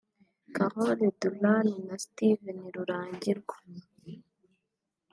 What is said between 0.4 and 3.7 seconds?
Carol Duran na Steven Rurangirwa